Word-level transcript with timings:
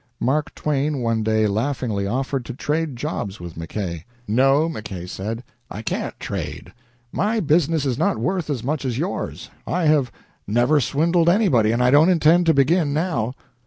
Mark 0.19 0.55
Twain 0.55 0.97
one 1.01 1.21
day 1.21 1.45
laughingly 1.45 2.07
offered 2.07 2.43
to 2.45 2.55
trade 2.55 2.95
jobs 2.95 3.39
with 3.39 3.55
Mackay. 3.55 4.03
"No," 4.27 4.67
Mackay 4.67 5.05
said, 5.05 5.43
"I 5.69 5.83
can't 5.83 6.19
trade. 6.19 6.73
My 7.11 7.39
business 7.39 7.85
is 7.85 7.99
not 7.99 8.17
worth 8.17 8.49
as 8.49 8.63
much 8.63 8.83
as 8.83 8.97
yours. 8.97 9.51
I 9.67 9.85
have 9.85 10.11
never 10.47 10.79
swindled 10.81 11.29
anybody, 11.29 11.71
and 11.71 11.83
I 11.83 11.91
don't 11.91 12.09
intend 12.09 12.47
to 12.47 12.53
begin 12.55 12.95
now." 12.95 13.35